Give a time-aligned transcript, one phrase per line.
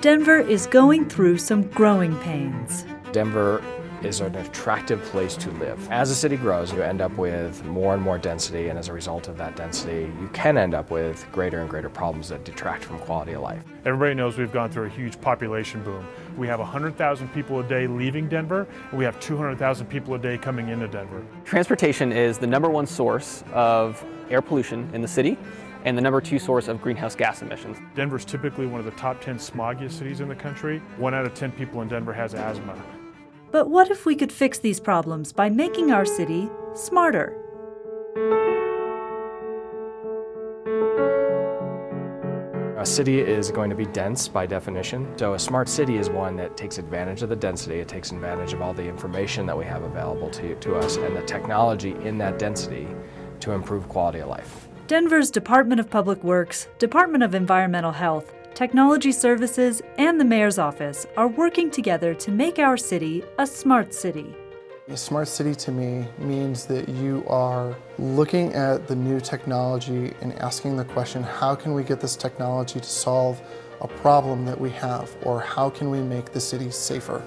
[0.00, 2.86] Denver is going through some growing pains.
[3.12, 3.62] Denver
[4.02, 5.90] is an attractive place to live.
[5.90, 8.94] As the city grows, you end up with more and more density, and as a
[8.94, 12.82] result of that density, you can end up with greater and greater problems that detract
[12.82, 13.62] from quality of life.
[13.84, 16.08] Everybody knows we've gone through a huge population boom.
[16.34, 20.38] We have 100,000 people a day leaving Denver, and we have 200,000 people a day
[20.38, 21.22] coming into Denver.
[21.44, 25.36] Transportation is the number one source of air pollution in the city
[25.84, 27.78] and the number two source of greenhouse gas emissions.
[27.94, 30.80] Denver's typically one of the top 10 smoggiest cities in the country.
[30.96, 32.80] One out of 10 people in Denver has asthma.
[33.50, 37.36] But what if we could fix these problems by making our city smarter?
[42.80, 46.34] A city is going to be dense by definition, so a smart city is one
[46.36, 49.66] that takes advantage of the density, it takes advantage of all the information that we
[49.66, 52.88] have available to, to us and the technology in that density
[53.40, 54.69] to improve quality of life.
[54.90, 61.06] Denver's Department of Public Works, Department of Environmental Health, Technology Services, and the Mayor's Office
[61.16, 64.34] are working together to make our city a smart city.
[64.88, 70.32] A smart city to me means that you are looking at the new technology and
[70.40, 73.40] asking the question, how can we get this technology to solve
[73.82, 77.24] a problem that we have, or how can we make the city safer?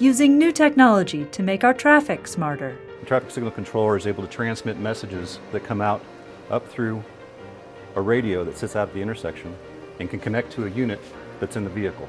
[0.00, 2.76] Using new technology to make our traffic smarter.
[2.98, 6.02] The traffic signal controller is able to transmit messages that come out
[6.50, 7.02] up through
[7.96, 9.54] a radio that sits out at the intersection
[10.00, 11.00] and can connect to a unit
[11.40, 12.08] that's in the vehicle.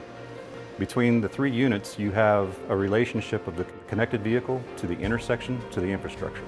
[0.80, 5.62] Between the three units, you have a relationship of the connected vehicle to the intersection
[5.72, 6.44] to the infrastructure.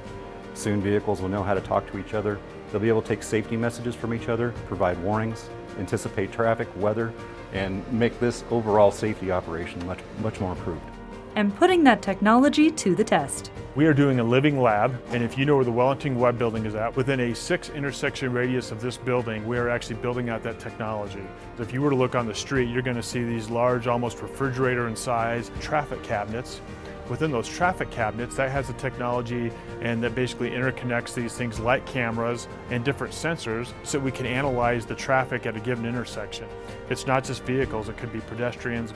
[0.53, 2.39] Soon vehicles will know how to talk to each other.
[2.71, 7.13] They'll be able to take safety messages from each other, provide warnings, anticipate traffic, weather,
[7.53, 10.97] and make this overall safety operation much, much more improved
[11.38, 13.52] and putting that technology to the test.
[13.75, 16.66] We are doing a living lab, and if you know where the Wellington Webb building
[16.66, 20.41] is at, within a six intersection radius of this building, we are actually building out
[20.41, 21.21] that technology.
[21.55, 23.85] So if you were to look on the street, you're going to see these large,
[23.85, 26.59] almost refrigerator in size traffic cabinets.
[27.07, 29.51] Within those traffic cabinets, that has the technology
[29.81, 34.88] and that basically interconnects these things like cameras and different sensors so we can analyze
[34.88, 36.47] the traffic at a given intersection.
[36.89, 38.91] It's not just vehicles, it could be pedestrians,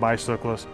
[0.00, 0.66] bicyclists,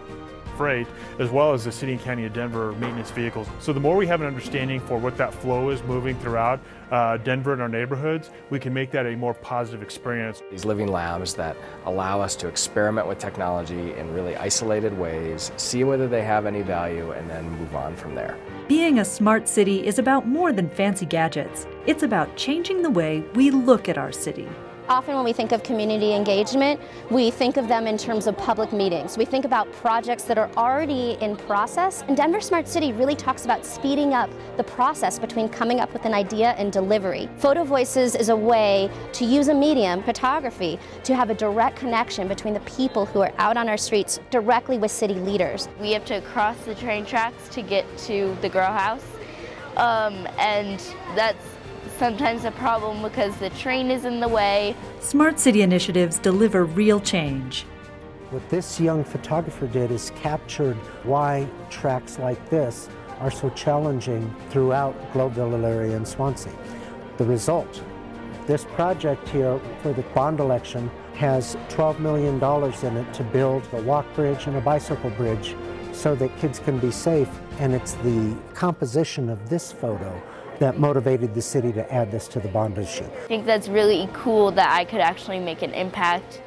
[0.57, 0.87] freight,
[1.19, 3.47] as well as the City and County of Denver maintenance vehicles.
[3.59, 6.59] So the more we have an understanding for what that flow is moving throughout
[6.91, 10.41] uh, Denver and our neighborhoods, we can make that a more positive experience.
[10.51, 15.83] These living labs that allow us to experiment with technology in really isolated ways, see
[15.83, 18.37] whether they have any value, and then move on from there.
[18.67, 21.65] Being a smart city is about more than fancy gadgets.
[21.85, 24.47] It's about changing the way we look at our city.
[24.91, 26.77] Often when we think of community engagement,
[27.09, 29.17] we think of them in terms of public meetings.
[29.17, 32.03] We think about projects that are already in process.
[32.09, 36.03] And Denver Smart City really talks about speeding up the process between coming up with
[36.03, 37.29] an idea and delivery.
[37.37, 42.27] Photo Voices is a way to use a medium, photography, to have a direct connection
[42.27, 45.69] between the people who are out on our streets directly with city leaders.
[45.79, 49.05] We have to cross the train tracks to get to the grow house.
[49.77, 50.81] Um, and
[51.15, 51.45] that's
[51.97, 54.75] sometimes a problem because the train is in the way.
[54.99, 57.65] Smart city initiatives deliver real change.
[58.31, 62.89] What this young photographer did is captured why tracks like this
[63.19, 66.53] are so challenging throughout Globeville area and Swansea.
[67.17, 67.83] The result,
[68.47, 72.35] this project here for the bond election has $12 million
[72.83, 75.55] in it to build a walk bridge and a bicycle bridge
[75.91, 77.29] so that kids can be safe.
[77.59, 80.21] And it's the composition of this photo
[80.61, 83.03] that motivated the city to add this to the bond issue.
[83.03, 86.39] I think that's really cool that I could actually make an impact.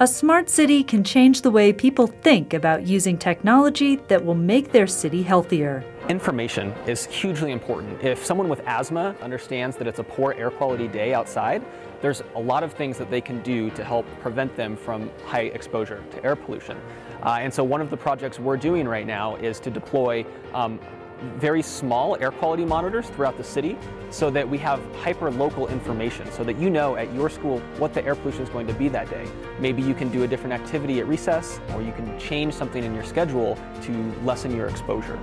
[0.00, 4.72] A smart city can change the way people think about using technology that will make
[4.72, 5.84] their city healthier.
[6.08, 8.02] Information is hugely important.
[8.02, 11.62] If someone with asthma understands that it's a poor air quality day outside,
[12.00, 15.50] there's a lot of things that they can do to help prevent them from high
[15.52, 16.80] exposure to air pollution.
[17.22, 20.24] Uh, and so one of the projects we're doing right now is to deploy
[20.54, 20.80] um,
[21.36, 23.76] very small air quality monitors throughout the city
[24.10, 28.04] so that we have hyper-local information so that you know at your school what the
[28.04, 29.26] air pollution is going to be that day.
[29.58, 32.94] Maybe you can do a different activity at recess or you can change something in
[32.94, 33.92] your schedule to
[34.24, 35.18] lessen your exposure.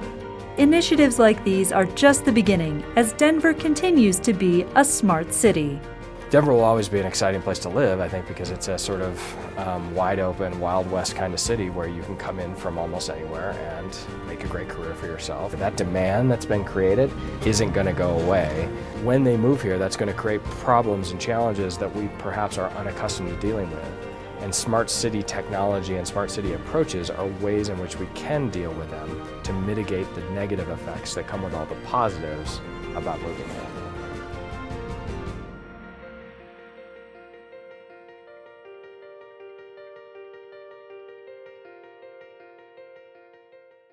[0.58, 5.80] Initiatives like these are just the beginning as Denver continues to be a smart city.
[6.36, 9.00] Denver will always be an exciting place to live, I think, because it's a sort
[9.00, 12.78] of um, wide open, Wild West kind of city where you can come in from
[12.78, 13.98] almost anywhere and
[14.28, 15.54] make a great career for yourself.
[15.54, 17.10] That demand that's been created
[17.46, 18.68] isn't going to go away.
[19.02, 22.70] When they move here, that's going to create problems and challenges that we perhaps are
[22.72, 23.90] unaccustomed to dealing with.
[24.42, 28.74] And smart city technology and smart city approaches are ways in which we can deal
[28.74, 32.60] with them to mitigate the negative effects that come with all the positives
[32.94, 33.75] about moving here.